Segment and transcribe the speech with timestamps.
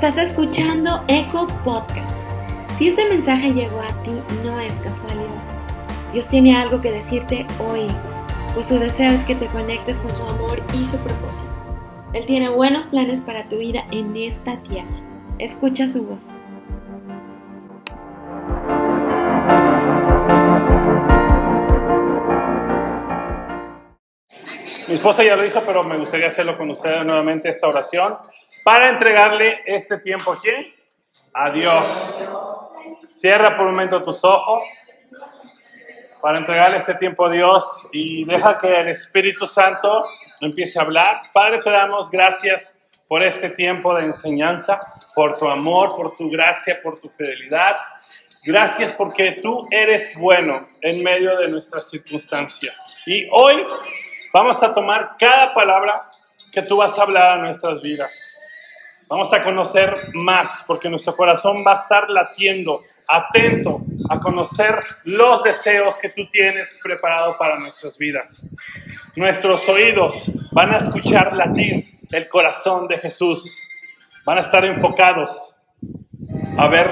[0.00, 2.08] Estás escuchando Eco Podcast.
[2.76, 4.12] Si este mensaje llegó a ti,
[4.44, 5.42] no es casualidad.
[6.12, 7.88] Dios tiene algo que decirte hoy,
[8.54, 11.48] pues su deseo es que te conectes con su amor y su propósito.
[12.12, 15.02] Él tiene buenos planes para tu vida en esta tierra.
[15.40, 16.22] Escucha su voz.
[24.86, 28.14] Mi esposa ya lo hizo, pero me gustaría hacerlo con ustedes nuevamente esta oración
[28.68, 30.50] para entregarle este tiempo aquí
[31.32, 32.28] a Dios.
[33.14, 34.90] Cierra por un momento tus ojos
[36.20, 40.04] para entregarle este tiempo a Dios y deja que el Espíritu Santo
[40.42, 41.22] empiece a hablar.
[41.32, 44.78] Padre, te damos gracias por este tiempo de enseñanza,
[45.14, 47.78] por tu amor, por tu gracia, por tu fidelidad.
[48.44, 52.84] Gracias porque tú eres bueno en medio de nuestras circunstancias.
[53.06, 53.64] Y hoy
[54.32, 56.10] Vamos a tomar cada palabra
[56.52, 58.36] que tú vas a hablar a nuestras vidas.
[59.08, 65.42] Vamos a conocer más, porque nuestro corazón va a estar latiendo, atento a conocer los
[65.42, 68.46] deseos que tú tienes preparado para nuestras vidas.
[69.16, 73.62] Nuestros oídos van a escuchar latir el corazón de Jesús.
[74.26, 75.58] Van a estar enfocados
[76.58, 76.90] a ver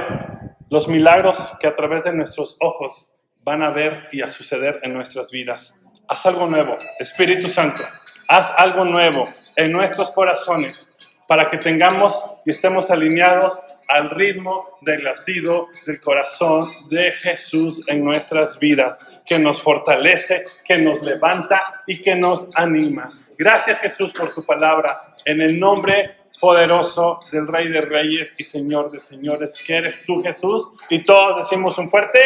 [0.71, 4.95] los milagros que a través de nuestros ojos van a ver y a suceder en
[4.95, 6.77] nuestras vidas haz algo nuevo.
[6.99, 7.83] Espíritu Santo,
[8.29, 10.93] haz algo nuevo en nuestros corazones
[11.27, 18.05] para que tengamos y estemos alineados al ritmo del latido del corazón de Jesús en
[18.05, 23.13] nuestras vidas, que nos fortalece, que nos levanta y que nos anima.
[23.39, 25.15] Gracias Jesús por tu palabra.
[25.25, 30.23] En el nombre poderoso del Rey de Reyes y Señor de Señores, que eres tú
[30.23, 30.75] Jesús.
[30.89, 32.21] Y todos decimos un fuerte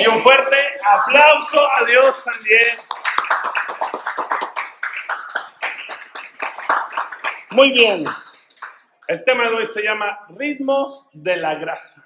[0.00, 2.66] y un fuerte aplauso a Dios también.
[7.52, 8.04] Muy bien.
[9.08, 12.04] El tema de hoy se llama Ritmos de la Gracia.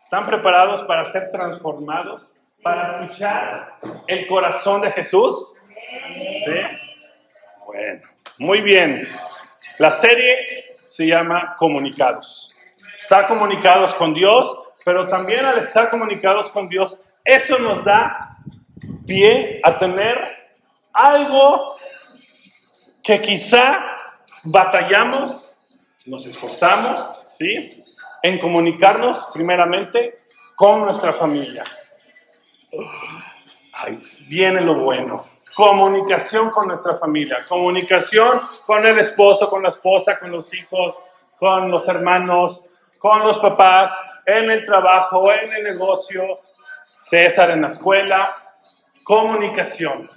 [0.00, 2.32] ¿Están preparados para ser transformados?
[2.62, 3.74] ¿Para escuchar
[4.06, 5.56] el corazón de Jesús?
[6.44, 6.52] ¿Sí?
[7.66, 8.02] Bueno,
[8.38, 9.08] muy bien.
[9.78, 12.56] La serie se llama Comunicados.
[12.96, 18.38] Estar comunicados con Dios, pero también al estar comunicados con Dios, eso nos da
[19.06, 20.52] pie a tener
[20.92, 21.74] algo
[23.02, 23.93] que quizá
[24.44, 25.56] batallamos,
[26.06, 27.82] nos esforzamos, ¿sí?
[28.22, 30.14] En comunicarnos primeramente
[30.54, 31.64] con nuestra familia.
[33.72, 40.18] Ahí viene lo bueno comunicación con nuestra familia, comunicación con el esposo, con la esposa,
[40.18, 41.00] con los hijos,
[41.38, 42.64] con los hermanos,
[42.98, 43.92] con los papás,
[44.26, 46.22] en el trabajo, en el negocio,
[47.00, 48.34] César en la escuela,
[49.04, 50.08] comunicación.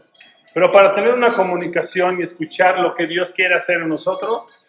[0.54, 4.66] Pero para tener una comunicación y escuchar lo que Dios quiere hacer en nosotros,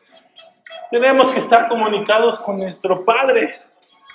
[0.90, 3.54] tenemos que estar comunicados con nuestro Padre,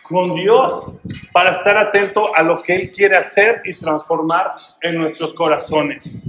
[0.04, 0.98] con Dios,
[1.32, 6.22] para estar atento a lo que Él quiere hacer y transformar en nuestros corazones.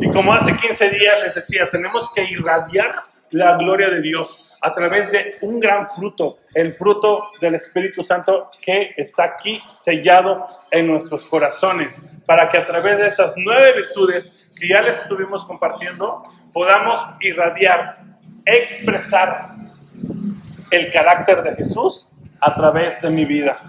[0.00, 3.02] Y como hace 15 días les decía, tenemos que irradiar
[3.32, 8.50] la gloria de Dios a través de un gran fruto, el fruto del Espíritu Santo
[8.60, 14.52] que está aquí sellado en nuestros corazones, para que a través de esas nueve virtudes
[14.58, 16.22] que ya les estuvimos compartiendo,
[16.52, 17.96] podamos irradiar,
[18.44, 19.56] expresar
[20.70, 22.10] el carácter de Jesús
[22.40, 23.60] a través de mi vida.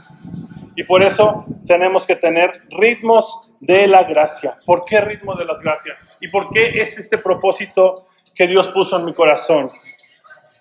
[0.76, 4.58] Y por eso tenemos que tener ritmos de la gracia.
[4.66, 5.98] ¿Por qué ritmo de las gracias?
[6.20, 8.04] ¿Y por qué es este propósito
[8.36, 9.72] que Dios puso en mi corazón?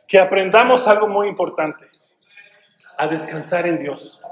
[0.06, 1.88] Que aprendamos algo muy importante,
[2.98, 4.22] a descansar en Dios.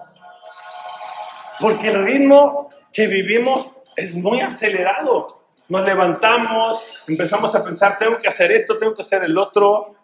[1.58, 5.42] Porque el ritmo que vivimos es muy acelerado.
[5.68, 9.94] Nos levantamos, empezamos a pensar, tengo que hacer esto, tengo que hacer el otro.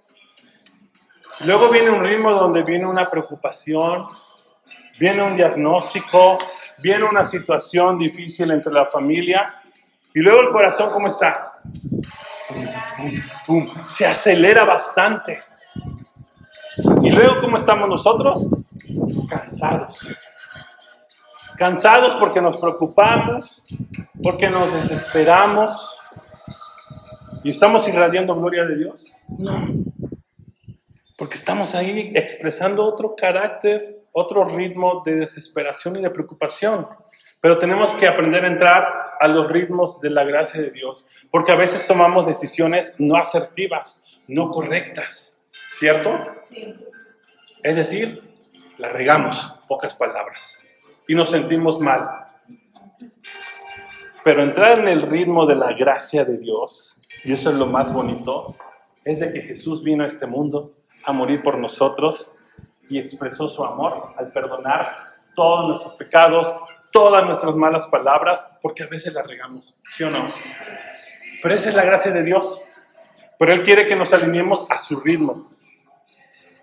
[1.40, 4.06] Luego viene un ritmo donde viene una preocupación,
[4.98, 6.38] viene un diagnóstico,
[6.78, 9.62] viene una situación difícil entre la familia
[10.14, 11.58] y luego el corazón, ¿cómo está?
[13.86, 15.42] Se acelera bastante.
[17.02, 18.50] Y luego, ¿cómo estamos nosotros?
[19.28, 20.06] Cansados.
[21.56, 23.66] Cansados porque nos preocupamos,
[24.22, 25.98] porque nos desesperamos.
[27.42, 29.16] ¿Y estamos irradiando gloria de Dios?
[29.28, 29.68] No.
[31.16, 36.88] Porque estamos ahí expresando otro carácter otro ritmo de desesperación y de preocupación.
[37.40, 41.52] Pero tenemos que aprender a entrar a los ritmos de la gracia de Dios, porque
[41.52, 46.10] a veces tomamos decisiones no asertivas, no correctas, ¿cierto?
[47.62, 48.34] Es decir,
[48.78, 50.62] la regamos, pocas palabras,
[51.08, 52.26] y nos sentimos mal.
[54.24, 57.92] Pero entrar en el ritmo de la gracia de Dios, y eso es lo más
[57.92, 58.56] bonito,
[59.04, 60.74] es de que Jesús vino a este mundo
[61.04, 62.32] a morir por nosotros
[62.88, 66.54] y expresó su amor al perdonar todos nuestros pecados,
[66.92, 70.24] todas nuestras malas palabras, porque a veces las regamos, ¿sí o no?
[71.42, 72.64] Pero esa es la gracia de Dios.
[73.38, 75.46] Pero Él quiere que nos alineemos a su ritmo.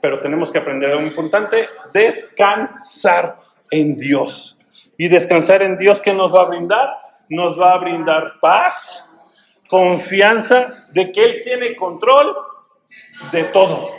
[0.02, 3.38] Pero tenemos que aprender algo importante, descansar
[3.72, 4.58] en Dios.
[4.98, 6.98] Y descansar en Dios, ¿qué nos va a brindar?
[7.30, 9.14] Nos va a brindar paz,
[9.70, 12.36] confianza de que Él tiene control
[13.32, 13.90] de todo.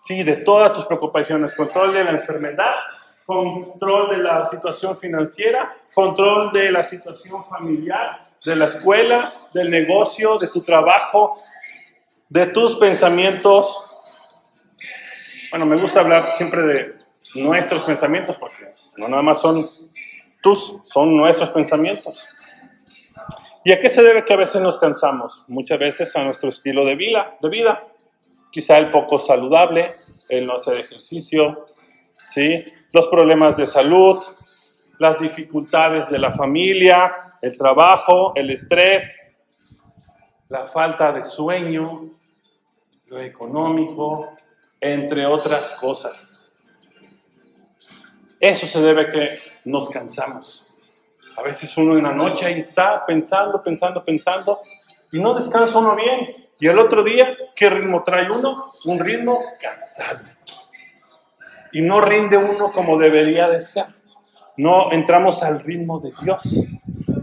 [0.00, 2.74] Sí, de todas tus preocupaciones, control de la enfermedad,
[3.28, 10.38] control de la situación financiera, control de la situación familiar, de la escuela, del negocio,
[10.38, 11.38] de tu trabajo,
[12.30, 13.84] de tus pensamientos.
[15.50, 16.94] Bueno, me gusta hablar siempre de
[17.34, 19.68] nuestros pensamientos porque no nada más son
[20.42, 22.26] tus, son nuestros pensamientos.
[23.62, 25.44] ¿Y a qué se debe que a veces nos cansamos?
[25.48, 27.84] Muchas veces a nuestro estilo de vida, de vida.
[28.50, 29.92] Quizá el poco saludable,
[30.30, 31.66] el no hacer ejercicio,
[32.26, 32.64] ¿sí?
[32.92, 34.18] Los problemas de salud,
[34.98, 39.22] las dificultades de la familia, el trabajo, el estrés,
[40.48, 42.10] la falta de sueño,
[43.06, 44.30] lo económico,
[44.80, 46.50] entre otras cosas.
[48.40, 50.66] Eso se debe a que nos cansamos.
[51.36, 54.60] A veces uno en la noche ahí está pensando, pensando, pensando
[55.12, 56.48] y no descansa uno bien.
[56.58, 58.66] Y el otro día, ¿qué ritmo trae uno?
[58.86, 60.37] Un ritmo cansado
[61.72, 63.86] y no rinde uno como debería de ser.
[64.56, 66.64] No entramos al ritmo de Dios.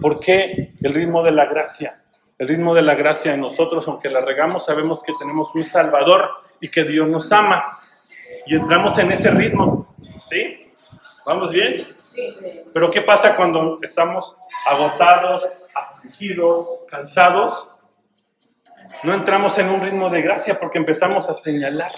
[0.02, 1.92] ¿Por qué el ritmo de la gracia?
[2.38, 6.30] El ritmo de la gracia en nosotros, aunque la regamos, sabemos que tenemos un Salvador
[6.60, 7.66] y que Dios nos ama.
[8.46, 9.96] Y entramos en ese ritmo.
[10.22, 10.72] ¿Sí?
[11.26, 11.88] ¿Vamos bien?
[12.74, 14.38] Pero ¿qué pasa cuando estamos
[14.68, 17.70] agotados, afligidos, cansados?
[19.04, 21.92] No entramos en un ritmo de gracia porque empezamos a señalar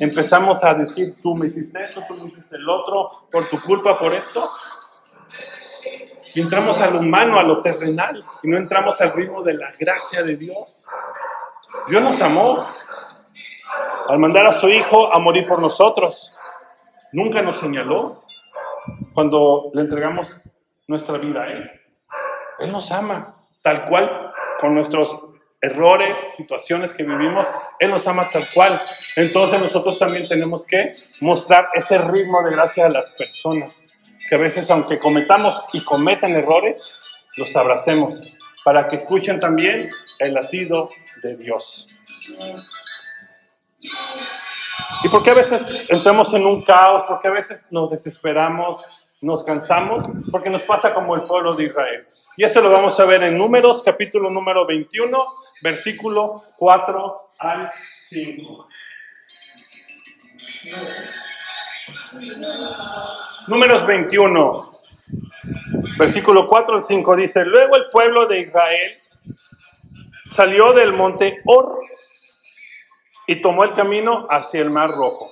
[0.00, 3.98] empezamos a decir, tú me hiciste esto, tú me hiciste el otro, por tu culpa,
[3.98, 4.50] por esto.
[6.34, 9.68] Y entramos a lo humano, a lo terrenal, y no entramos al ritmo de la
[9.78, 10.88] gracia de Dios.
[11.88, 12.66] Dios nos amó
[14.08, 16.34] al mandar a su Hijo a morir por nosotros.
[17.12, 18.24] Nunca nos señaló
[19.14, 20.36] cuando le entregamos
[20.86, 21.70] nuestra vida a Él.
[22.60, 25.31] Él nos ama, tal cual, con nuestros
[25.62, 27.46] errores, situaciones que vivimos,
[27.78, 28.82] Él nos ama tal cual.
[29.14, 33.86] Entonces nosotros también tenemos que mostrar ese ritmo de gracia a las personas,
[34.28, 36.90] que a veces aunque cometamos y cometan errores,
[37.36, 39.88] los abracemos, para que escuchen también
[40.18, 40.88] el latido
[41.22, 41.88] de Dios.
[45.04, 47.04] ¿Y por qué a veces entramos en un caos?
[47.06, 48.84] ¿Por qué a veces nos desesperamos?
[49.22, 52.06] Nos cansamos porque nos pasa como el pueblo de Israel.
[52.36, 55.24] Y eso lo vamos a ver en Números, capítulo número 21,
[55.62, 58.68] versículo 4 al 5.
[63.48, 64.70] Números 21,
[65.98, 68.98] versículo 4 al 5 dice, luego el pueblo de Israel
[70.24, 71.76] salió del monte Or
[73.26, 75.30] y tomó el camino hacia el mar rojo.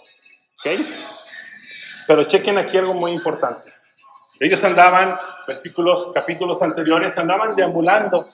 [2.07, 3.80] Pero chequen aquí algo muy importante.
[4.41, 5.15] Ellos andaban,
[5.47, 8.31] versículos, capítulos anteriores, andaban deambulando,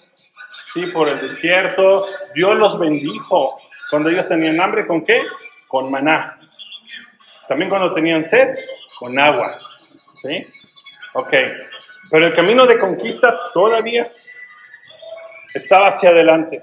[0.72, 2.06] sí, por el desierto.
[2.32, 3.58] Dios los bendijo.
[3.90, 5.20] Cuando ellos tenían hambre, ¿con qué?
[5.66, 6.38] Con maná.
[7.48, 8.54] También cuando tenían sed,
[9.00, 9.52] con agua.
[10.14, 10.46] ¿Sí?
[11.14, 11.34] Ok.
[12.08, 14.04] Pero el camino de conquista todavía
[15.52, 16.62] estaba hacia adelante.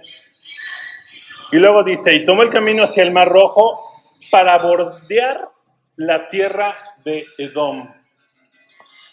[1.51, 3.91] Y luego dice, y tomó el camino hacia el Mar Rojo
[4.31, 5.49] para bordear
[5.97, 7.93] la tierra de Edom.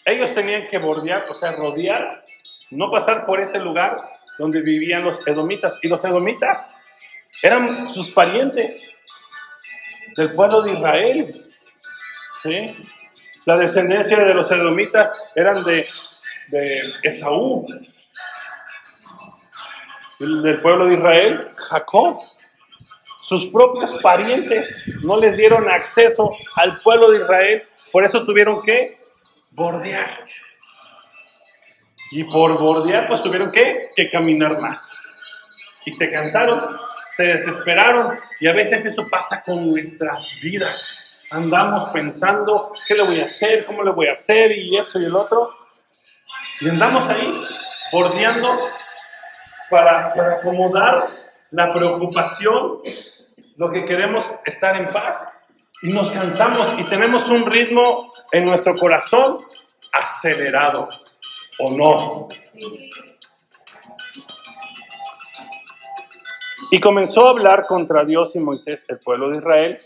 [0.05, 2.23] Ellos tenían que bordear, o sea, rodear,
[2.71, 3.97] no pasar por ese lugar
[4.37, 5.79] donde vivían los edomitas.
[5.81, 6.77] Y los edomitas
[7.43, 8.95] eran sus parientes
[10.15, 11.51] del pueblo de Israel.
[12.41, 12.77] ¿Sí?
[13.45, 15.87] La descendencia de los edomitas eran de,
[16.49, 17.65] de Esaú,
[20.19, 22.19] del pueblo de Israel, Jacob.
[23.21, 29.00] Sus propios parientes no les dieron acceso al pueblo de Israel, por eso tuvieron que
[29.51, 30.25] bordear.
[32.11, 35.01] Y por bordear, pues tuvieron que, que caminar más.
[35.85, 36.77] Y se cansaron,
[37.09, 38.17] se desesperaron.
[38.39, 41.03] Y a veces eso pasa con nuestras vidas.
[41.29, 43.65] Andamos pensando, ¿qué le voy a hacer?
[43.65, 44.51] ¿Cómo le voy a hacer?
[44.57, 45.55] Y eso y el otro.
[46.59, 47.33] Y andamos ahí,
[47.91, 48.69] bordeando
[49.69, 51.07] para, para acomodar
[51.51, 52.79] la preocupación,
[53.55, 55.29] lo que queremos estar en paz
[55.81, 59.39] y nos cansamos y tenemos un ritmo en nuestro corazón
[59.91, 60.89] acelerado
[61.59, 62.27] o no.
[66.71, 69.81] Y comenzó a hablar contra Dios y Moisés, el pueblo de Israel,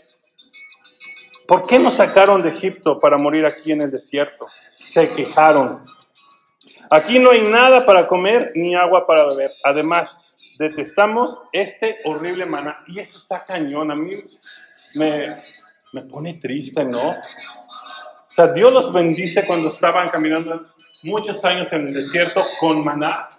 [1.46, 4.48] ¿Por qué nos sacaron de Egipto para morir aquí en el desierto?
[4.68, 5.84] Se quejaron.
[6.90, 9.50] Aquí no hay nada para comer ni agua para beber.
[9.62, 12.82] Además, detestamos este horrible maná.
[12.88, 13.92] Y eso está cañón.
[13.92, 14.16] A mí
[14.94, 15.40] me,
[15.96, 17.08] me pone triste, ¿no?
[17.08, 20.66] O sea, Dios los bendice cuando estaban caminando
[21.04, 23.30] muchos años en el desierto con maná.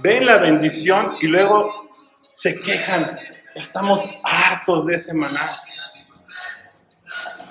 [0.00, 1.90] Ven la bendición y luego
[2.30, 3.18] se quejan.
[3.56, 5.60] Estamos hartos de ese maná.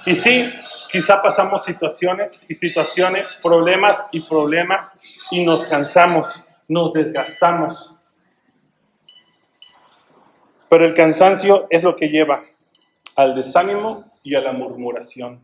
[0.05, 0.49] Y sí,
[0.89, 4.95] quizá pasamos situaciones y situaciones, problemas y problemas
[5.29, 7.97] y nos cansamos, nos desgastamos.
[10.69, 12.45] Pero el cansancio es lo que lleva
[13.17, 15.41] al desánimo y a la murmuración.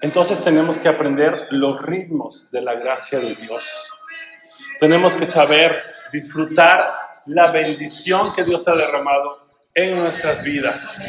[0.00, 3.92] Entonces tenemos que aprender los ritmos de la gracia de Dios.
[4.80, 5.82] Tenemos que saber
[6.12, 6.92] disfrutar
[7.26, 11.00] la bendición que Dios ha derramado en nuestras vidas.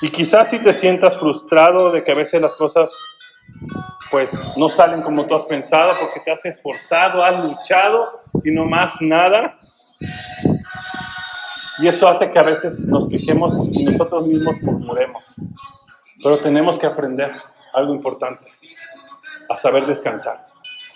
[0.00, 2.96] Y quizás si te sientas frustrado de que a veces las cosas
[4.10, 8.64] pues no salen como tú has pensado porque te has esforzado, has luchado y no
[8.64, 9.56] más nada.
[11.78, 15.36] Y eso hace que a veces nos quejemos y nosotros mismos murmuremos.
[16.22, 17.32] Pero tenemos que aprender
[17.72, 18.52] algo importante,
[19.48, 20.44] a saber descansar,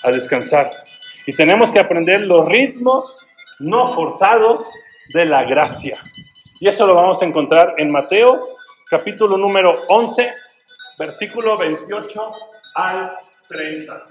[0.02, 0.70] a descansar.
[1.26, 3.26] Y tenemos que aprender los ritmos
[3.58, 4.73] no forzados
[5.12, 6.00] de la gracia.
[6.61, 8.38] Y eso lo vamos a encontrar en Mateo
[8.88, 10.32] capítulo número 11,
[10.99, 12.32] versículo 28
[12.75, 13.18] al
[13.49, 14.06] 30.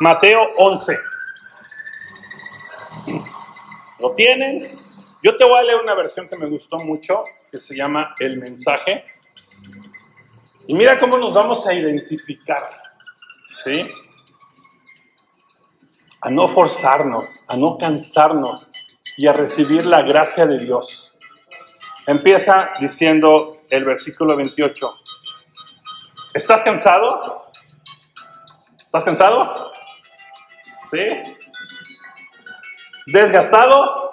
[0.00, 0.96] Mateo 11.
[3.98, 4.78] ¿Lo tienen?
[5.22, 8.38] Yo te voy a leer una versión que me gustó mucho, que se llama El
[8.38, 9.04] mensaje.
[10.66, 12.70] Y mira cómo nos vamos a identificar,
[13.54, 13.86] ¿sí?
[16.20, 18.70] A no forzarnos, a no cansarnos,
[19.16, 21.14] y a recibir la gracia de Dios.
[22.06, 24.94] Empieza diciendo el versículo 28.
[26.34, 27.50] ¿Estás cansado?
[28.78, 29.72] ¿Estás cansado?
[30.84, 30.98] ¿Sí?
[33.06, 34.10] ¿Desgastado?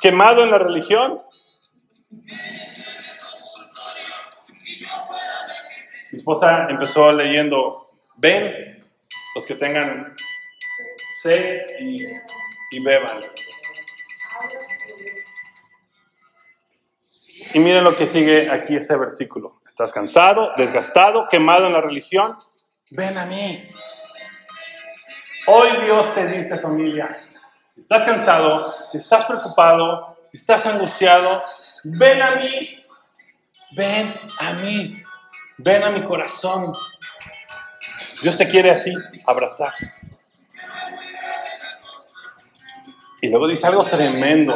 [0.00, 1.22] ¿Quemado en la religión?
[6.10, 8.84] Mi esposa empezó leyendo, ven,
[9.34, 10.16] los que tengan
[11.22, 13.20] sé y, beban.
[17.54, 19.60] Y miren lo que sigue aquí ese versículo.
[19.64, 22.36] ¿Estás cansado, desgastado, quemado en la religión?
[22.90, 23.68] Ven a mí.
[25.50, 27.26] Hoy Dios te dice familia,
[27.74, 31.42] si estás cansado, si estás preocupado, si estás angustiado,
[31.84, 32.84] ven a mí.
[33.74, 35.02] Ven a mí.
[35.56, 36.74] Ven a mi corazón.
[38.20, 38.92] Dios te quiere así,
[39.26, 39.72] abrazar.
[43.22, 44.54] Y luego dice algo tremendo.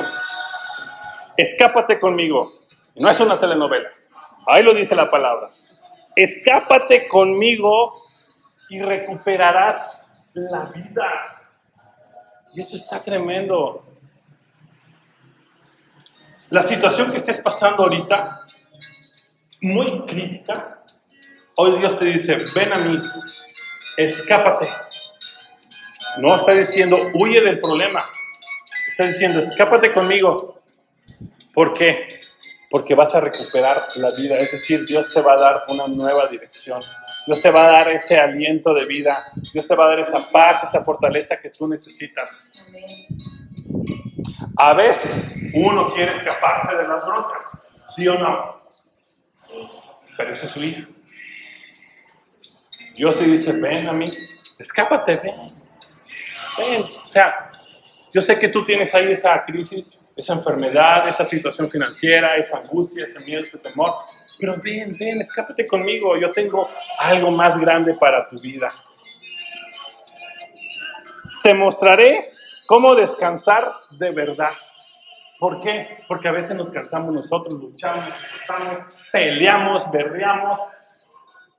[1.39, 2.53] Escápate conmigo.
[2.97, 3.89] No es una telenovela.
[4.47, 5.49] Ahí lo dice la palabra.
[6.15, 7.95] Escápate conmigo
[8.69, 10.02] y recuperarás
[10.35, 11.43] la vida.
[12.55, 13.85] Y eso está tremendo.
[16.51, 18.45] La situación que estés pasando ahorita,
[19.63, 20.83] muy crítica,
[21.57, 23.01] hoy Dios te dice, ven a mí,
[23.97, 24.69] escápate.
[26.19, 28.05] No está diciendo, huye del problema.
[28.89, 30.61] Está diciendo, escápate conmigo.
[31.55, 32.21] ¿Por qué?
[32.71, 34.37] Porque vas a recuperar la vida.
[34.37, 36.81] Es decir, Dios te va a dar una nueva dirección.
[37.27, 39.25] Dios te va a dar ese aliento de vida.
[39.53, 42.49] Dios te va a dar esa paz, esa fortaleza que tú necesitas.
[44.57, 48.63] A veces uno quiere escaparse de las broncas, ¿sí o no?
[50.17, 50.89] Pero ese es su hijo.
[52.97, 54.07] Dios te dice, ven a mí,
[54.59, 55.37] escápate, ven.
[56.59, 56.83] Ven.
[56.83, 57.51] O sea,
[58.13, 63.05] yo sé que tú tienes ahí esa crisis, esa enfermedad, esa situación financiera, esa angustia,
[63.05, 63.95] ese miedo, ese temor.
[64.43, 66.17] Pero ven, ven, escápate conmigo.
[66.17, 66.69] Yo tengo
[66.99, 68.73] algo más grande para tu vida.
[71.45, 72.33] Te mostraré
[72.67, 74.51] cómo descansar de verdad.
[75.39, 75.99] ¿Por qué?
[76.09, 78.13] Porque a veces nos cansamos nosotros, luchamos,
[78.49, 78.81] cansamos,
[79.13, 80.59] peleamos, berreamos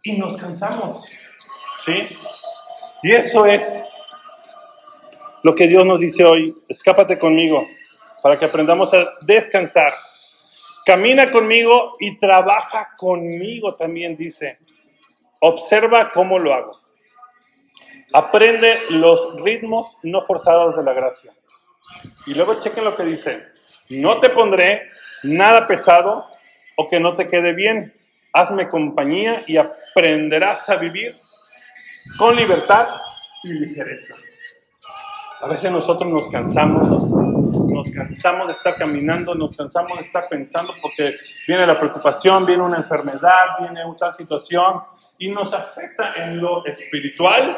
[0.02, 1.06] y nos cansamos.
[1.78, 2.18] ¿Sí?
[3.02, 3.82] Y eso es
[5.42, 7.66] lo que Dios nos dice hoy, escápate conmigo
[8.22, 9.94] para que aprendamos a descansar.
[10.86, 14.58] Camina conmigo y trabaja conmigo, también dice.
[15.40, 16.80] Observa cómo lo hago.
[18.14, 21.34] Aprende los ritmos no forzados de la gracia.
[22.26, 23.44] Y luego chequen lo que dice.
[23.90, 24.88] No te pondré
[25.24, 26.28] nada pesado
[26.76, 27.94] o que no te quede bien.
[28.34, 31.16] Hazme compañía y aprenderás a vivir
[32.18, 32.88] con libertad
[33.44, 34.16] y ligereza.
[35.42, 37.16] A veces nosotros nos cansamos,
[37.84, 42.64] nos cansamos de estar caminando, nos cansamos de estar pensando porque viene la preocupación, viene
[42.64, 44.82] una enfermedad, viene tal situación
[45.18, 47.58] y nos afecta en lo espiritual,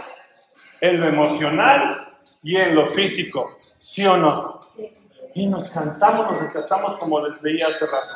[0.81, 4.59] en lo emocional y en lo físico, ¿sí o no?
[5.35, 8.15] Y nos cansamos, nos descansamos como les veía hace rato.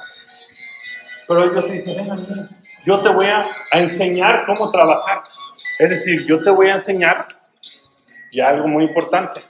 [1.27, 2.27] Pero Dios te dice, ven a mí,
[2.85, 5.21] yo te voy a, a enseñar cómo trabajar.
[5.77, 7.27] Es decir, yo te voy a enseñar
[8.31, 9.41] y algo muy importante.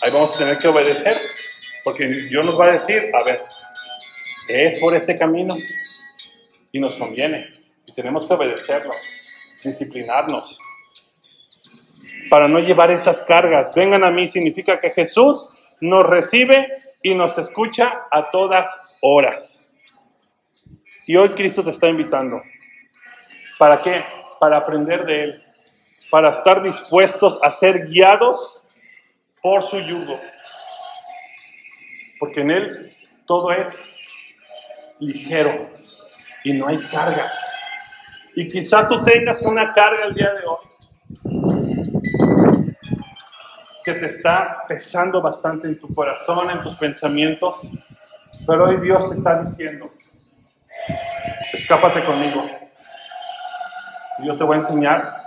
[0.00, 1.16] Ahí vamos a tener que obedecer,
[1.84, 3.40] porque Dios nos va a decir, a ver,
[4.48, 5.54] es por ese camino
[6.72, 7.46] y nos conviene
[7.86, 8.92] y tenemos que obedecerlo,
[9.62, 10.58] disciplinarnos
[12.28, 13.72] para no llevar esas cargas.
[13.74, 15.48] Vengan a mí significa que Jesús
[15.80, 16.68] nos recibe
[17.02, 19.66] y nos escucha a todas horas.
[21.06, 22.42] Y hoy Cristo te está invitando.
[23.58, 24.04] ¿Para qué?
[24.40, 25.44] Para aprender de Él,
[26.10, 28.62] para estar dispuestos a ser guiados
[29.42, 30.18] por su yugo.
[32.18, 32.96] Porque en Él
[33.26, 33.92] todo es
[34.98, 35.70] ligero
[36.44, 37.32] y no hay cargas.
[38.34, 40.68] Y quizá tú tengas una carga el día de hoy
[43.84, 47.70] que te está pesando bastante en tu corazón, en tus pensamientos,
[48.46, 49.90] pero hoy Dios te está diciendo,
[51.54, 52.44] escápate conmigo.
[54.18, 55.22] Y yo te voy a enseñar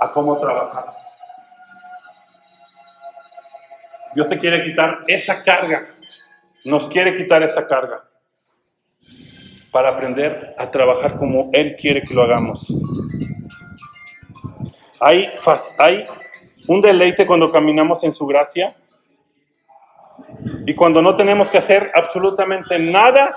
[0.00, 0.86] a cómo trabajar.
[4.14, 5.88] Dios te quiere quitar esa carga,
[6.64, 8.04] nos quiere quitar esa carga
[9.70, 12.74] para aprender a trabajar como Él quiere que lo hagamos.
[15.00, 15.28] Hay,
[16.66, 18.74] un deleite cuando caminamos en su gracia
[20.66, 23.34] y cuando no tenemos que hacer absolutamente nada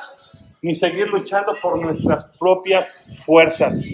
[0.61, 3.85] ni seguir luchando por nuestras propias fuerzas.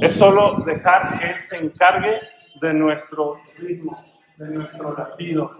[0.00, 2.18] Es solo dejar que Él se encargue
[2.60, 4.04] de nuestro ritmo,
[4.36, 5.52] de nuestro latido,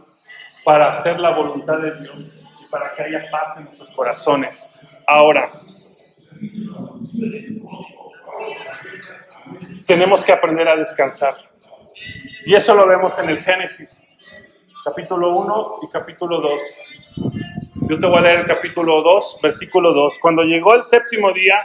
[0.65, 2.44] para hacer la voluntad de Dios
[2.75, 4.69] para que haya paz en nuestros corazones.
[5.07, 5.49] Ahora,
[9.87, 11.37] tenemos que aprender a descansar.
[12.45, 14.09] Y eso lo vemos en el Génesis,
[14.85, 16.63] capítulo 1 y capítulo 2.
[17.89, 20.19] Yo te voy a leer el capítulo 2, versículo 2.
[20.19, 21.65] Cuando llegó el séptimo día,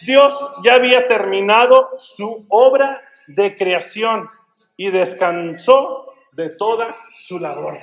[0.00, 4.26] Dios ya había terminado su obra de creación
[4.78, 7.78] y descansó de toda su labor.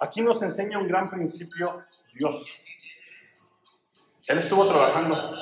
[0.00, 1.82] Aquí nos enseña un gran principio
[2.14, 2.60] Dios.
[4.28, 5.34] Él estuvo trabajando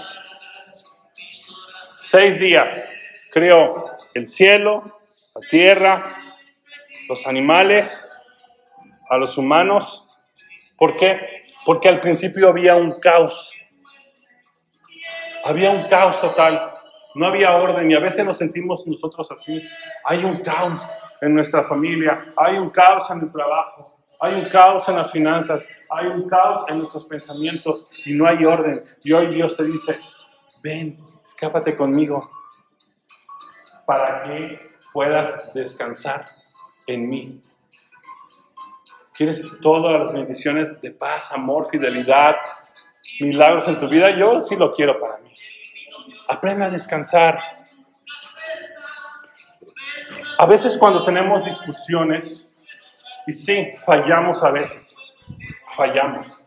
[1.95, 2.89] seis días.
[3.31, 5.01] Creó el cielo,
[5.35, 6.17] la tierra,
[7.09, 8.11] los animales,
[9.09, 10.09] a los humanos.
[10.77, 11.47] ¿Por qué?
[11.65, 13.55] Porque al principio había un caos.
[15.45, 16.73] Había un caos total.
[17.15, 19.63] No había orden y a veces nos sentimos nosotros así.
[20.05, 20.89] Hay un caos
[21.21, 25.69] en nuestra familia, hay un caos en el trabajo, hay un caos en las finanzas,
[25.91, 28.85] hay un caos en nuestros pensamientos y no hay orden.
[29.03, 30.01] Y hoy Dios te dice,
[30.63, 32.31] ven, escápate conmigo
[33.87, 36.27] para que puedas descansar
[36.87, 37.41] en mí.
[39.15, 42.37] ¿Quieres todas las bendiciones de paz, amor, fidelidad,
[43.21, 44.11] milagros en tu vida?
[44.11, 45.35] Yo sí lo quiero para mí.
[46.29, 47.39] Aprende a descansar.
[50.39, 52.55] A veces cuando tenemos discusiones,
[53.27, 55.13] y sí, fallamos a veces,
[55.75, 56.43] fallamos.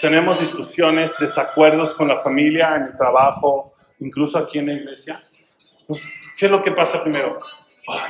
[0.00, 5.22] Tenemos discusiones, desacuerdos con la familia, en el trabajo, incluso aquí en la iglesia.
[5.86, 7.38] Pues, ¿Qué es lo que pasa primero?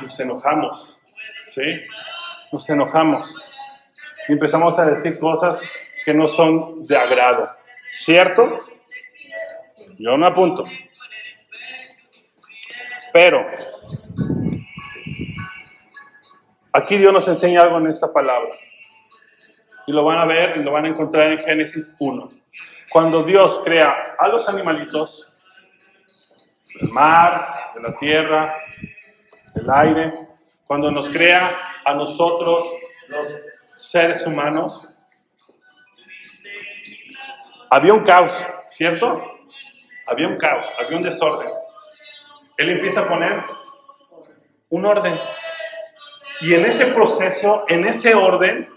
[0.01, 0.99] nos enojamos,
[1.45, 1.81] ¿sí?
[2.51, 3.35] Nos enojamos
[4.27, 5.61] y empezamos a decir cosas
[6.05, 7.49] que no son de agrado,
[7.89, 8.59] ¿cierto?
[9.97, 10.63] Yo me apunto.
[13.11, 13.45] Pero
[16.77, 18.49] Aquí Dios nos enseña algo en esta palabra.
[19.87, 22.27] Y lo van a ver y lo van a encontrar en Génesis 1.
[22.89, 25.31] Cuando Dios crea a los animalitos,
[26.81, 28.57] el mar, de la tierra,
[29.55, 30.13] el aire,
[30.67, 32.65] cuando nos crea a nosotros,
[33.07, 33.37] los
[33.77, 34.93] seres humanos,
[37.69, 39.15] había un caos, ¿cierto?
[40.07, 41.47] Había un caos, había un desorden.
[42.57, 43.41] Él empieza a poner
[44.67, 45.17] un orden.
[46.41, 48.69] Y en ese proceso, en ese orden,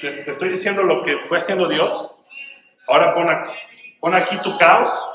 [0.00, 2.14] te, estoy diciendo lo que fue haciendo Dios.
[2.86, 3.12] Ahora
[4.00, 5.10] pon, aquí tu caos.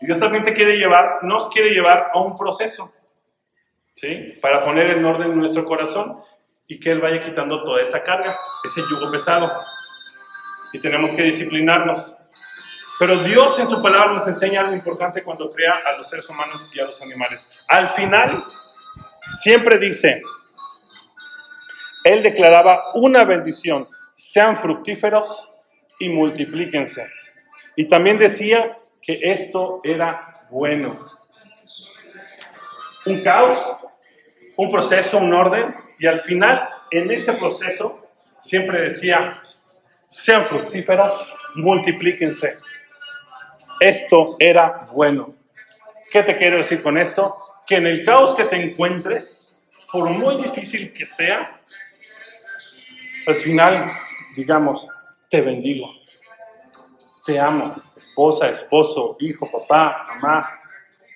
[0.00, 2.90] Y Dios también te quiere llevar, nos quiere llevar a un proceso,
[3.94, 4.34] ¿sí?
[4.42, 6.20] Para poner en orden nuestro corazón
[6.66, 9.50] y que Él vaya quitando toda esa carga, ese yugo pesado.
[10.72, 12.18] Y tenemos que disciplinarnos.
[12.98, 16.70] Pero Dios en su palabra nos enseña algo importante cuando crea a los seres humanos
[16.74, 17.64] y a los animales.
[17.68, 18.44] Al final,
[19.32, 20.22] siempre dice,
[22.04, 25.50] él declaraba una bendición, sean fructíferos
[25.98, 27.08] y multiplíquense.
[27.76, 31.04] Y también decía que esto era bueno.
[33.06, 33.76] Un caos,
[34.56, 38.06] un proceso, un orden, y al final, en ese proceso,
[38.38, 39.42] siempre decía,
[40.06, 42.56] sean fructíferos, multiplíquense.
[43.80, 45.34] Esto era bueno.
[46.10, 47.36] ¿Qué te quiero decir con esto?
[47.66, 51.60] Que en el caos que te encuentres, por muy difícil que sea,
[53.26, 53.92] al final,
[54.36, 54.90] digamos,
[55.28, 55.90] te bendigo.
[57.24, 60.60] Te amo, esposa, esposo, hijo, papá, mamá,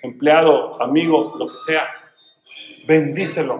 [0.02, 1.86] empleado, amigo, lo que sea.
[2.86, 3.58] Bendícelo.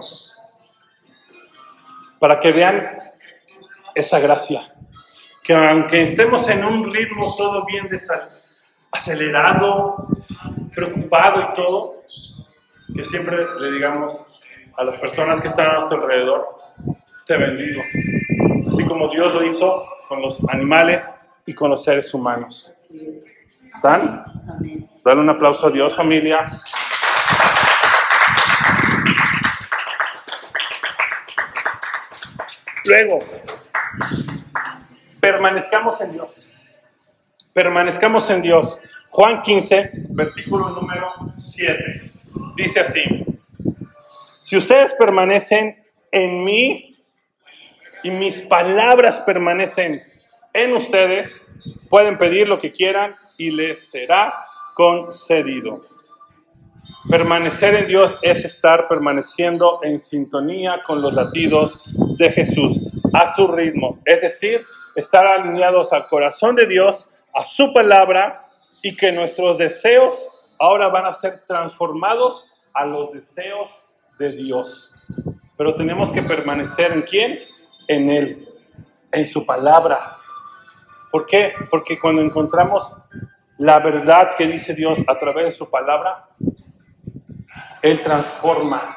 [2.19, 2.97] Para que vean
[3.95, 4.73] esa gracia.
[5.43, 7.87] Que aunque estemos en un ritmo todo bien
[8.91, 10.07] acelerado,
[10.73, 12.03] preocupado y todo,
[12.95, 14.43] que siempre le digamos
[14.77, 16.55] a las personas que están a nuestro alrededor,
[17.25, 17.81] te bendigo.
[18.67, 22.73] Así como Dios lo hizo con los animales y con los seres humanos.
[23.71, 24.23] ¿Están?
[25.03, 26.45] Dale un aplauso a Dios, familia.
[32.85, 33.19] Luego,
[35.19, 36.31] permanezcamos en Dios.
[37.53, 38.79] Permanezcamos en Dios.
[39.09, 42.11] Juan 15, versículo número 7.
[42.55, 43.01] Dice así,
[44.39, 46.97] si ustedes permanecen en mí
[48.03, 49.99] y mis palabras permanecen
[50.53, 51.49] en ustedes,
[51.89, 54.33] pueden pedir lo que quieran y les será
[54.75, 55.81] concedido.
[57.09, 61.81] Permanecer en Dios es estar permaneciendo en sintonía con los latidos
[62.17, 62.79] de Jesús,
[63.13, 64.63] a su ritmo, es decir,
[64.95, 68.47] estar alineados al corazón de Dios, a su palabra
[68.81, 73.83] y que nuestros deseos ahora van a ser transformados a los deseos
[74.17, 74.91] de Dios.
[75.57, 77.39] Pero tenemos que permanecer en quién?
[77.87, 78.47] En Él,
[79.11, 79.99] en su palabra.
[81.11, 81.53] ¿Por qué?
[81.69, 82.91] Porque cuando encontramos
[83.57, 86.29] la verdad que dice Dios a través de su palabra,
[87.81, 88.95] Él transforma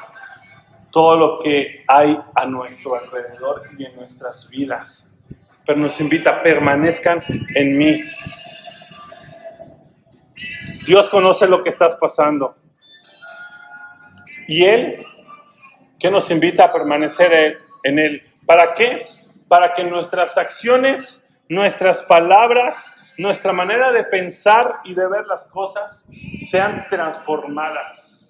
[0.91, 5.12] todo lo que hay a nuestro alrededor y en nuestras vidas.
[5.65, 7.23] Pero nos invita, permanezcan
[7.55, 8.01] en mí.
[10.85, 12.55] Dios conoce lo que estás pasando.
[14.47, 15.05] Y Él,
[15.99, 18.21] que nos invita a permanecer en Él.
[18.45, 19.05] ¿Para qué?
[19.47, 26.09] Para que nuestras acciones, nuestras palabras, nuestra manera de pensar y de ver las cosas
[26.35, 28.29] sean transformadas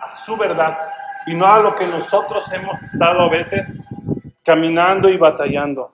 [0.00, 0.76] a su verdad
[1.26, 3.76] y no a lo que nosotros hemos estado a veces
[4.42, 5.92] caminando y batallando.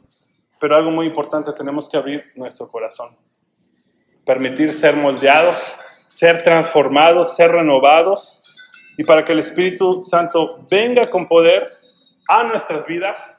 [0.59, 3.17] Pero algo muy importante, tenemos que abrir nuestro corazón
[4.25, 5.75] permitir ser moldeados,
[6.07, 8.41] ser transformados, ser renovados
[8.97, 11.69] y para que el Espíritu Santo venga con poder
[12.29, 13.39] a nuestras vidas,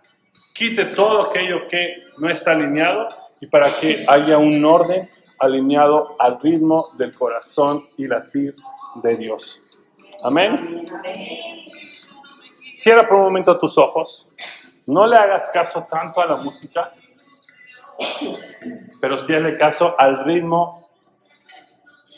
[0.53, 3.09] quite todo aquello que no está alineado
[3.41, 8.53] y para que haya un orden alineado al ritmo del corazón y latir
[9.01, 9.61] de Dios.
[10.23, 10.87] Amén.
[12.71, 14.29] Cierra por un momento tus ojos.
[14.87, 16.93] No le hagas caso tanto a la música
[19.01, 20.89] pero sí hazle caso al ritmo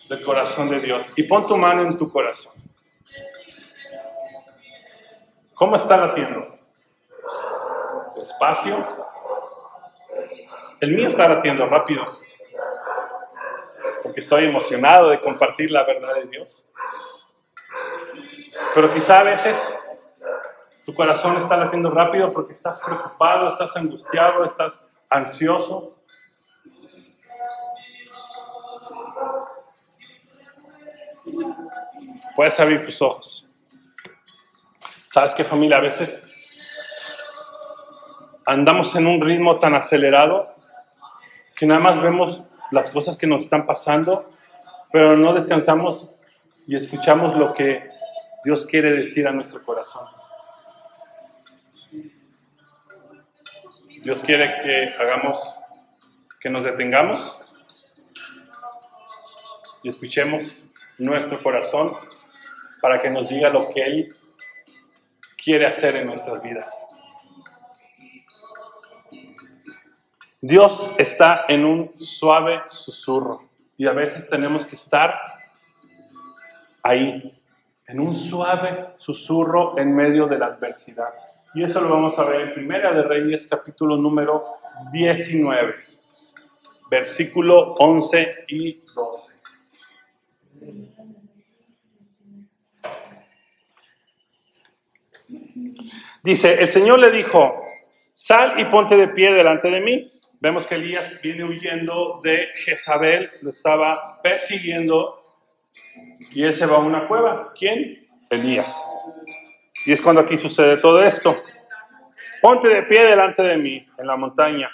[0.10, 1.12] del corazón de Dios.
[1.16, 2.54] Y pon tu mano en tu corazón.
[5.54, 6.58] ¿Cómo está latiendo?
[8.16, 9.08] Despacio.
[10.80, 12.06] El mío está latiendo rápido.
[14.04, 16.72] Porque estoy emocionado de compartir la verdad de Dios.
[18.74, 19.78] Pero quizá a veces
[20.86, 25.98] tu corazón está latiendo rápido porque estás preocupado, estás angustiado, estás ansioso.
[32.36, 33.50] Puedes abrir tus ojos.
[35.06, 35.78] ¿Sabes qué familia?
[35.78, 36.24] A veces
[38.46, 40.56] andamos en un ritmo tan acelerado
[41.56, 44.30] que nada más vemos las cosas que nos están pasando,
[44.92, 46.16] pero no descansamos
[46.68, 47.90] y escuchamos lo que
[48.44, 50.08] Dios quiere decir a nuestro corazón.
[54.08, 55.60] Dios quiere que hagamos,
[56.40, 57.42] que nos detengamos
[59.84, 60.64] y escuchemos
[60.98, 61.92] nuestro corazón
[62.80, 64.16] para que nos diga lo que Él
[65.44, 66.88] quiere hacer en nuestras vidas.
[70.40, 73.42] Dios está en un suave susurro
[73.76, 75.20] y a veces tenemos que estar
[76.82, 77.38] ahí,
[77.88, 81.27] en un suave susurro en medio de la adversidad.
[81.58, 84.44] Y eso lo vamos a ver en Primera de Reyes, capítulo número
[84.92, 85.74] 19,
[86.88, 89.34] versículo 11 y 12.
[96.24, 97.60] Dice, el Señor le dijo,
[98.14, 100.12] sal y ponte de pie delante de mí.
[100.40, 105.24] Vemos que Elías viene huyendo de Jezabel, lo estaba persiguiendo
[106.30, 107.52] y él se va a una cueva.
[107.58, 108.08] ¿Quién?
[108.30, 108.80] Elías.
[109.88, 111.42] Y es cuando aquí sucede todo esto.
[112.42, 114.70] Ponte de pie delante de mí en la montaña.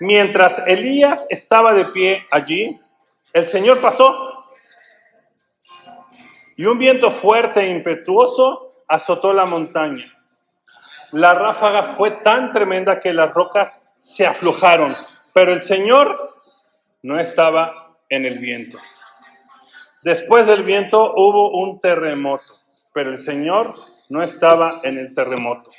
[0.00, 2.78] Mientras Elías estaba de pie allí,
[3.32, 4.42] el Señor pasó
[6.56, 10.12] y un viento fuerte e impetuoso azotó la montaña.
[11.12, 14.94] La ráfaga fue tan tremenda que las rocas se aflojaron,
[15.32, 16.36] pero el Señor
[17.00, 18.76] no estaba en el viento.
[20.02, 22.52] Después del viento hubo un terremoto,
[22.92, 25.70] pero el Señor no estaba en el terremoto.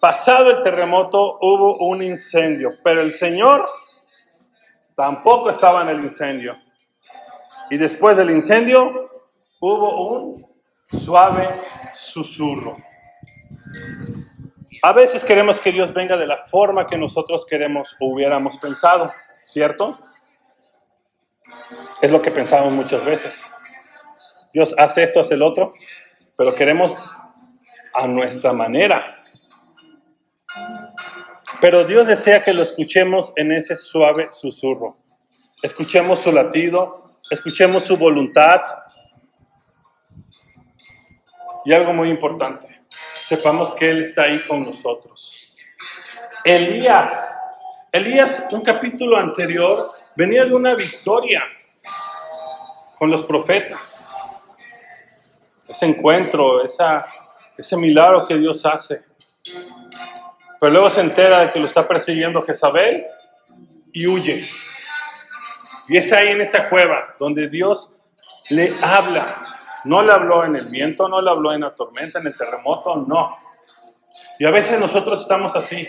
[0.00, 3.68] Pasado el terremoto hubo un incendio, pero el Señor
[4.96, 6.56] tampoco estaba en el incendio.
[7.70, 9.10] Y después del incendio
[9.60, 10.46] hubo un
[10.98, 12.76] suave susurro.
[14.82, 19.12] A veces queremos que Dios venga de la forma que nosotros queremos o hubiéramos pensado,
[19.44, 19.98] ¿cierto?
[22.00, 23.52] Es lo que pensamos muchas veces.
[24.52, 25.72] Dios hace esto, hace el otro,
[26.36, 26.96] pero queremos
[27.94, 29.24] a nuestra manera.
[31.60, 34.96] Pero Dios desea que lo escuchemos en ese suave susurro.
[35.62, 38.62] Escuchemos su latido, escuchemos su voluntad.
[41.64, 42.82] Y algo muy importante,
[43.20, 45.38] sepamos que Él está ahí con nosotros.
[46.44, 47.36] Elías,
[47.92, 51.42] Elías, un capítulo anterior, venía de una victoria
[52.98, 54.10] con los profetas.
[55.68, 57.04] Ese encuentro, esa,
[57.60, 59.02] ese milagro que Dios hace.
[60.58, 63.04] Pero luego se entera de que lo está persiguiendo Jezabel
[63.92, 64.48] y huye.
[65.88, 67.96] Y es ahí en esa cueva donde Dios
[68.48, 69.42] le habla.
[69.84, 72.96] No le habló en el viento, no le habló en la tormenta, en el terremoto,
[72.96, 73.38] no.
[74.38, 75.88] Y a veces nosotros estamos así.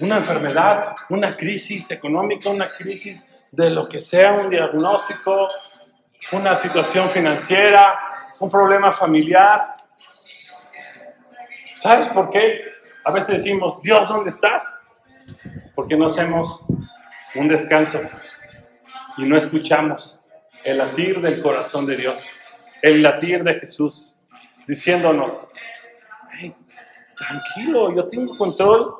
[0.00, 5.46] Una enfermedad, una crisis económica, una crisis de lo que sea, un diagnóstico,
[6.32, 9.71] una situación financiera, un problema familiar.
[11.82, 12.60] ¿Sabes por qué?
[13.04, 14.72] A veces decimos, Dios, ¿dónde estás?
[15.74, 16.68] Porque no hacemos
[17.34, 18.00] un descanso
[19.16, 20.20] y no escuchamos
[20.62, 22.34] el latir del corazón de Dios,
[22.82, 24.16] el latir de Jesús,
[24.64, 25.50] diciéndonos,
[27.16, 28.98] tranquilo, yo tengo control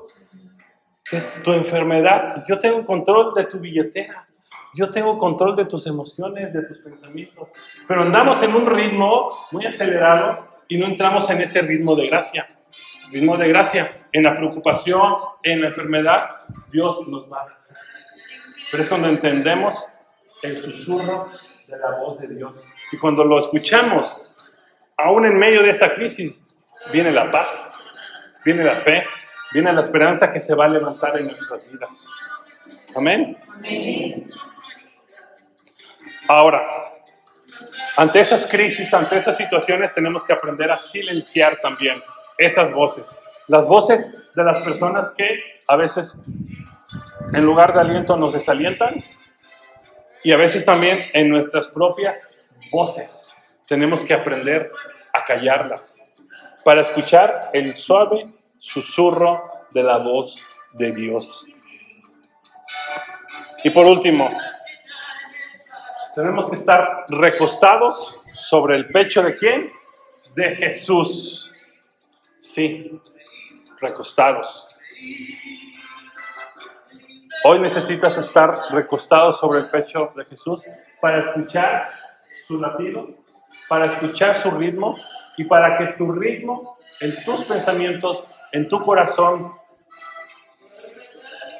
[1.12, 4.28] de tu enfermedad, yo tengo control de tu billetera,
[4.74, 7.48] yo tengo control de tus emociones, de tus pensamientos,
[7.86, 12.48] pero andamos en un ritmo muy acelerado y no entramos en ese ritmo de gracia
[13.12, 13.92] ritmo de gracia.
[14.12, 16.28] En la preocupación, en la enfermedad,
[16.70, 17.78] Dios nos va a abrazar.
[18.70, 19.88] Pero es cuando entendemos
[20.42, 21.30] el susurro
[21.66, 22.66] de la voz de Dios.
[22.90, 24.36] Y cuando lo escuchamos,
[24.96, 26.42] aún en medio de esa crisis,
[26.92, 27.74] viene la paz,
[28.44, 29.06] viene la fe,
[29.52, 32.06] viene la esperanza que se va a levantar en nuestras vidas.
[32.96, 33.38] Amén.
[36.28, 36.62] Ahora,
[37.96, 42.02] ante esas crisis, ante esas situaciones, tenemos que aprender a silenciar también
[42.38, 43.20] esas voces.
[43.48, 46.20] Las voces de las personas que a veces
[47.32, 49.02] en lugar de aliento nos desalientan
[50.24, 53.34] y a veces también en nuestras propias voces
[53.66, 54.70] tenemos que aprender
[55.12, 56.04] a callarlas
[56.64, 58.24] para escuchar el suave
[58.58, 61.46] susurro de la voz de Dios.
[63.64, 64.30] Y por último,
[66.14, 69.72] tenemos que estar recostados sobre el pecho de quién?
[70.34, 71.54] De Jesús.
[72.42, 73.00] Sí,
[73.80, 74.66] recostados.
[77.44, 80.66] Hoy necesitas estar recostado sobre el pecho de Jesús
[81.00, 81.92] para escuchar
[82.48, 83.06] su latido,
[83.68, 84.98] para escuchar su ritmo
[85.36, 89.52] y para que tu ritmo en tus pensamientos, en tu corazón,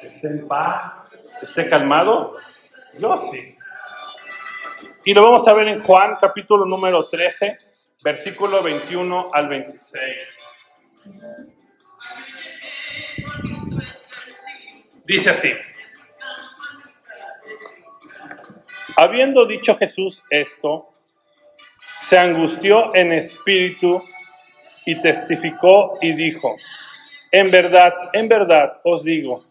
[0.01, 1.09] esté en paz,
[1.41, 2.35] esté calmado.
[2.99, 3.57] Yo sí.
[5.05, 7.57] Y lo vamos a ver en Juan capítulo número 13,
[8.03, 10.43] versículo 21 al 26.
[15.05, 15.51] Dice así.
[18.95, 20.89] Habiendo dicho Jesús esto,
[21.95, 24.01] se angustió en espíritu
[24.85, 26.55] y testificó y dijo,
[27.31, 29.43] en verdad, en verdad os digo,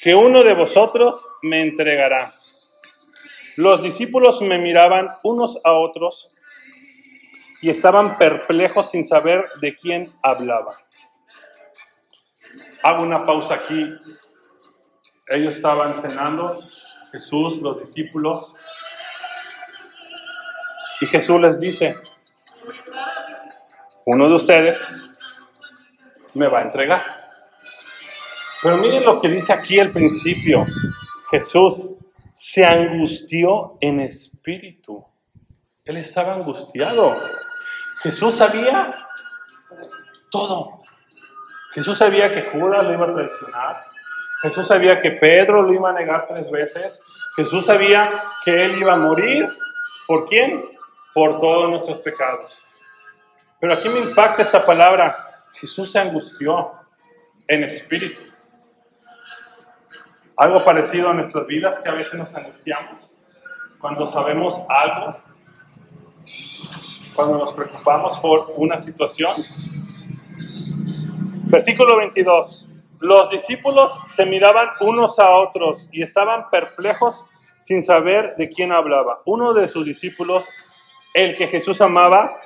[0.00, 2.34] que uno de vosotros me entregará.
[3.56, 6.34] Los discípulos me miraban unos a otros
[7.60, 10.85] y estaban perplejos sin saber de quién hablaba.
[12.82, 13.94] Hago una pausa aquí.
[15.28, 16.64] Ellos estaban cenando,
[17.10, 18.56] Jesús, los discípulos,
[21.00, 21.98] y Jesús les dice,
[24.06, 24.94] uno de ustedes
[26.34, 27.02] me va a entregar.
[28.62, 30.64] Pero miren lo que dice aquí al principio.
[31.30, 31.90] Jesús
[32.32, 35.04] se angustió en espíritu.
[35.84, 37.14] Él estaba angustiado.
[37.98, 38.94] Jesús sabía
[40.30, 40.78] todo.
[41.76, 43.82] Jesús sabía que Judas lo iba a traicionar.
[44.40, 47.04] Jesús sabía que Pedro lo iba a negar tres veces.
[47.36, 48.10] Jesús sabía
[48.42, 49.46] que él iba a morir.
[50.06, 50.64] ¿Por quién?
[51.12, 52.64] Por todos nuestros pecados.
[53.60, 55.18] Pero aquí me impacta esa palabra.
[55.52, 56.72] Jesús se angustió
[57.46, 58.22] en espíritu.
[60.34, 63.02] Algo parecido a nuestras vidas que a veces nos angustiamos
[63.78, 65.18] cuando sabemos algo,
[67.14, 69.44] cuando nos preocupamos por una situación.
[71.48, 72.66] Versículo 22.
[72.98, 77.24] Los discípulos se miraban unos a otros y estaban perplejos
[77.56, 79.22] sin saber de quién hablaba.
[79.26, 80.48] Uno de sus discípulos,
[81.14, 82.40] el que Jesús amaba,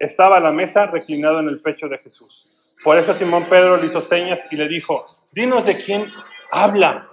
[0.00, 2.50] estaba a la mesa reclinado en el pecho de Jesús.
[2.82, 6.10] Por eso Simón Pedro le hizo señas y le dijo, dinos de quién
[6.50, 7.08] habla.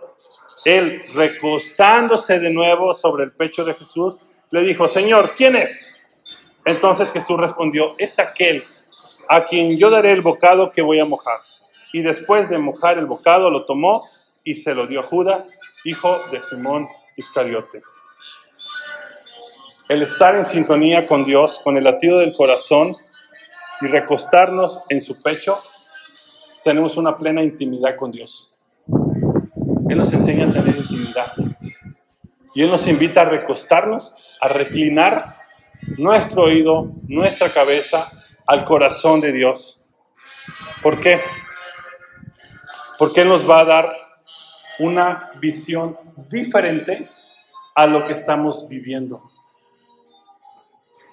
[0.66, 4.20] Él, recostándose de nuevo sobre el pecho de Jesús,
[4.50, 6.02] le dijo, Señor, ¿quién es?
[6.66, 8.66] Entonces Jesús respondió, es aquel
[9.30, 11.40] a quien yo daré el bocado que voy a mojar.
[11.94, 14.06] Y después de mojar el bocado, lo tomó
[14.44, 17.82] y se lo dio a Judas, hijo de Simón Iscariote.
[19.90, 22.96] El estar en sintonía con Dios, con el latido del corazón
[23.82, 25.60] y recostarnos en su pecho,
[26.64, 28.58] tenemos una plena intimidad con Dios.
[29.90, 31.34] Él nos enseña a tener intimidad.
[32.54, 35.38] Y Él nos invita a recostarnos, a reclinar
[35.98, 38.12] nuestro oído, nuestra cabeza
[38.48, 39.86] al corazón de Dios.
[40.82, 41.22] ¿Por qué?
[42.98, 43.94] Porque Él nos va a dar
[44.80, 45.98] una visión
[46.30, 47.12] diferente
[47.76, 49.22] a lo que estamos viviendo.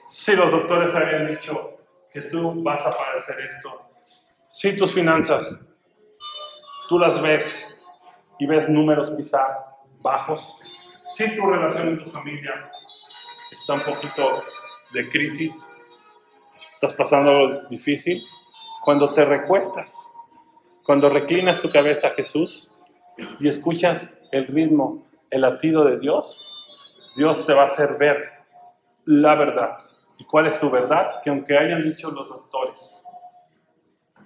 [0.06, 1.78] Si los doctores habían dicho
[2.12, 3.90] que tú vas a padecer esto,
[4.48, 5.68] si tus finanzas,
[6.88, 7.82] tú las ves
[8.38, 9.66] y ves números quizá
[10.00, 10.62] bajos,
[11.04, 12.70] si tu relación en tu familia
[13.50, 14.44] está un poquito
[14.92, 15.73] de crisis,
[16.84, 18.22] estás pasando algo difícil,
[18.82, 20.12] cuando te recuestas,
[20.84, 22.74] cuando reclinas tu cabeza a Jesús
[23.40, 26.46] y escuchas el ritmo, el latido de Dios,
[27.16, 28.32] Dios te va a hacer ver
[29.06, 29.78] la verdad.
[30.18, 31.22] ¿Y cuál es tu verdad?
[31.22, 33.02] Que aunque hayan dicho los doctores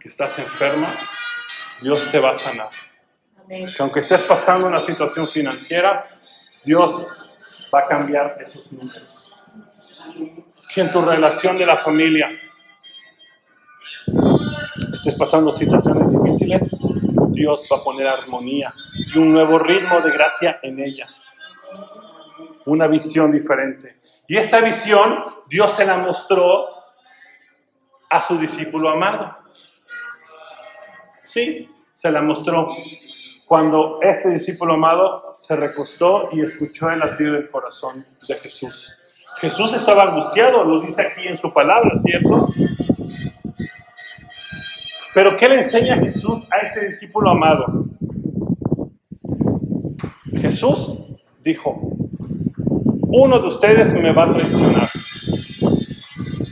[0.00, 0.92] que estás enferma,
[1.80, 2.70] Dios te va a sanar.
[3.48, 6.08] Que aunque estés pasando una situación financiera,
[6.64, 7.08] Dios
[7.72, 9.32] va a cambiar esos números.
[10.74, 12.30] Que en tu relación de la familia
[14.92, 16.76] estés pasando situaciones difíciles,
[17.30, 21.06] Dios va a poner armonía y un nuevo ritmo de gracia en ella.
[22.66, 23.98] Una visión diferente.
[24.26, 26.66] Y esa visión Dios se la mostró
[28.10, 29.36] a su discípulo amado.
[31.22, 32.68] Sí, se la mostró
[33.46, 38.94] cuando este discípulo amado se recostó y escuchó el latido del corazón de Jesús.
[39.36, 42.48] Jesús estaba angustiado, lo dice aquí en su palabra, ¿cierto?
[45.18, 47.86] Pero ¿qué le enseña Jesús a este discípulo amado?
[50.36, 50.96] Jesús
[51.42, 51.76] dijo,
[53.00, 54.88] uno de ustedes me va a traicionar.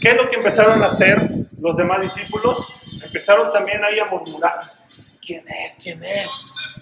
[0.00, 2.72] ¿Qué es lo que empezaron a hacer los demás discípulos?
[3.04, 4.58] Empezaron también ahí a murmurar.
[5.24, 5.76] ¿Quién es?
[5.80, 6.28] ¿Quién es?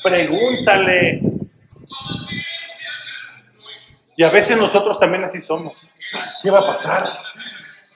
[0.03, 1.21] Pregúntale.
[4.17, 5.95] Y a veces nosotros también así somos.
[6.43, 7.07] ¿Qué va a pasar?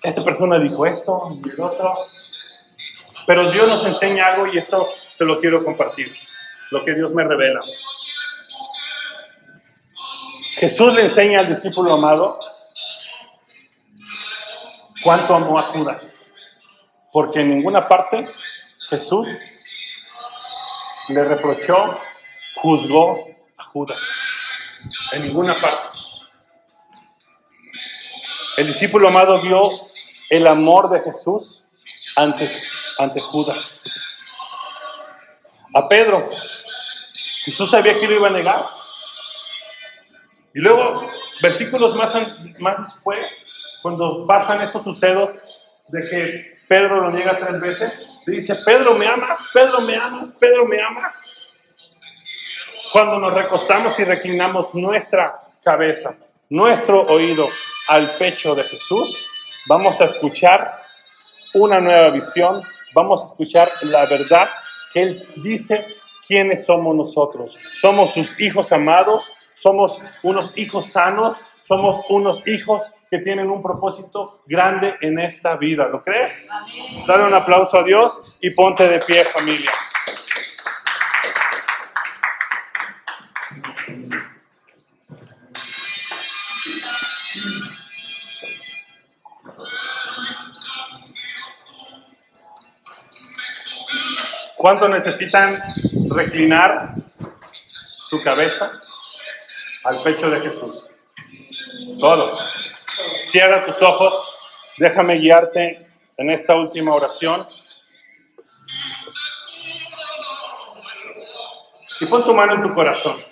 [0.03, 1.94] Esta persona dijo esto y el otro.
[3.29, 4.88] Pero Dios nos enseña algo y eso
[5.19, 6.17] te lo quiero compartir.
[6.71, 7.61] Lo que Dios me revela.
[10.55, 12.38] Jesús le enseña al discípulo amado
[15.03, 16.24] cuánto amó a Judas.
[17.12, 18.26] Porque en ninguna parte
[18.89, 19.29] Jesús
[21.09, 22.01] le reprochó,
[22.55, 23.18] juzgó
[23.59, 23.99] a Judas.
[25.12, 25.99] En ninguna parte.
[28.57, 29.70] El discípulo amado vio
[30.31, 31.66] el amor de Jesús
[32.16, 32.49] ante,
[32.99, 33.84] ante Judas.
[35.74, 36.30] A Pedro,
[37.44, 38.66] Jesús sabía que lo iba a negar.
[40.55, 41.09] Y luego,
[41.40, 42.14] versículos más,
[42.59, 43.46] más después,
[43.82, 45.34] cuando pasan estos sucedos
[45.88, 49.44] de que Pedro lo niega tres veces, dice, Pedro, ¿me amas?
[49.53, 50.36] Pedro, ¿me amas?
[50.38, 51.22] Pedro, ¿me amas?
[52.92, 56.16] Cuando nos recostamos y reclinamos nuestra cabeza,
[56.51, 57.49] nuestro oído
[57.88, 59.30] al pecho de Jesús,
[59.66, 60.82] vamos a escuchar
[61.55, 62.62] una nueva visión,
[62.95, 64.49] vamos a escuchar la verdad
[64.93, 65.84] que Él dice
[66.26, 67.59] quiénes somos nosotros.
[67.74, 74.43] Somos sus hijos amados, somos unos hijos sanos, somos unos hijos que tienen un propósito
[74.47, 75.89] grande en esta vida.
[75.89, 76.47] ¿Lo crees?
[77.07, 79.70] Dale un aplauso a Dios y ponte de pie, familia.
[94.59, 95.57] ¿Cuánto necesitan
[96.11, 96.97] reclinar
[97.81, 98.83] su cabeza
[99.85, 100.91] al pecho de Jesús?
[102.01, 102.53] Todos.
[103.19, 104.35] Cierra tus ojos.
[104.77, 107.49] Déjame guiarte en esta última oración.
[112.01, 113.25] Y pon tu mano en tu corazón.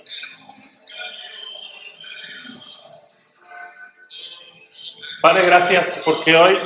[5.20, 6.56] Padre, gracias porque hoy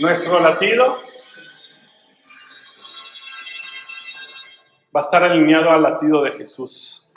[0.00, 1.06] nuestro latido
[4.96, 7.12] va a estar alineado al latido de Jesús,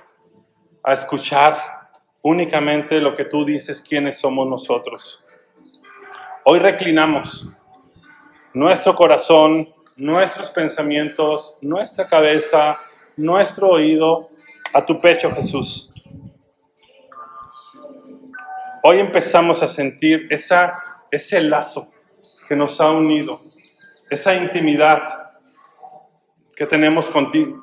[0.84, 1.88] a escuchar
[2.24, 5.26] únicamente lo que tú dices, quiénes somos nosotros.
[6.44, 7.64] Hoy reclinamos
[8.54, 9.66] nuestro corazón,
[9.96, 12.78] nuestros pensamientos, nuestra cabeza,
[13.16, 14.28] nuestro oído
[14.74, 15.90] a tu pecho, Jesús.
[18.84, 21.90] Hoy empezamos a sentir ese lazo
[22.46, 23.40] que nos ha unido,
[24.10, 25.29] esa intimidad
[26.60, 27.58] que tenemos contigo.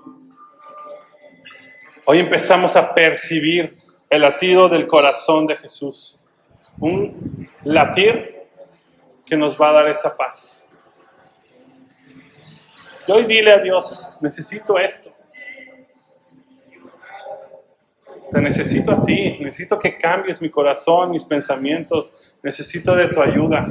[2.06, 3.68] Hoy empezamos a percibir
[4.08, 6.18] el latido del corazón de Jesús.
[6.78, 8.36] Un latir
[9.26, 10.66] que nos va a dar esa paz.
[13.06, 15.12] Y hoy dile a Dios, necesito esto.
[18.30, 23.68] Te necesito a ti, necesito que cambies mi corazón, mis pensamientos, necesito de tu ayuda.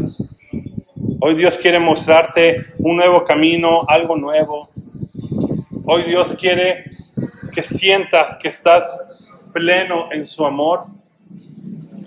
[1.19, 4.69] Hoy Dios quiere mostrarte un nuevo camino, algo nuevo,
[5.88, 6.84] Hoy Dios quiere
[7.54, 10.86] que sientas que estás pleno en su amor.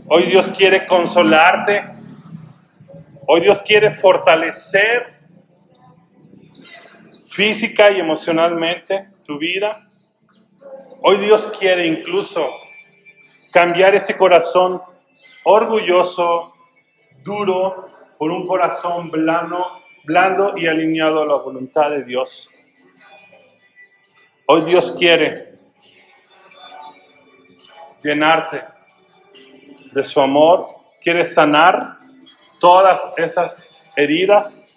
[0.09, 1.85] Hoy Dios quiere consolarte.
[3.29, 5.21] Hoy Dios quiere fortalecer
[7.31, 9.87] física y emocionalmente tu vida.
[11.03, 12.51] Hoy Dios quiere incluso
[13.53, 14.83] cambiar ese corazón
[15.45, 16.53] orgulloso,
[17.23, 17.87] duro,
[18.19, 19.65] por un corazón blando,
[20.03, 22.51] blando y alineado a la voluntad de Dios.
[24.51, 25.59] Hoy Dios quiere
[28.03, 28.65] llenarte
[29.93, 30.69] de su amor,
[31.03, 31.99] quiere sanar
[32.59, 34.71] todas esas heridas.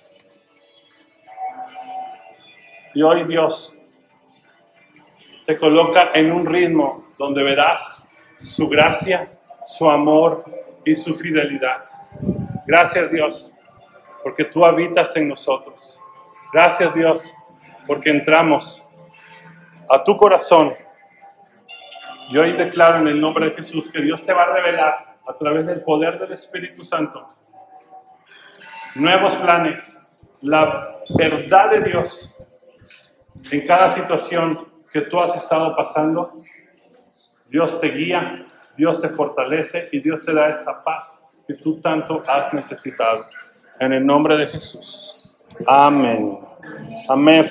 [2.94, 3.82] Y hoy Dios
[5.46, 8.10] te coloca en un ritmo donde verás
[8.40, 10.44] su gracia, su amor
[10.84, 11.86] y su fidelidad.
[12.68, 13.56] Gracias Dios,
[14.22, 15.98] porque tú habitas en nosotros.
[16.52, 17.34] Gracias Dios,
[17.88, 18.84] porque entramos
[19.92, 20.74] a tu corazón.
[22.30, 25.34] Y hoy declaro en el nombre de Jesús que Dios te va a revelar a
[25.34, 27.34] través del poder del Espíritu Santo
[28.96, 30.02] nuevos planes,
[30.42, 32.44] la verdad de Dios
[33.52, 36.30] en cada situación que tú has estado pasando.
[37.48, 38.46] Dios te guía,
[38.78, 43.26] Dios te fortalece y Dios te da esa paz que tú tanto has necesitado.
[43.80, 45.34] En el nombre de Jesús.
[45.68, 46.40] Amén.
[47.10, 47.51] Amén.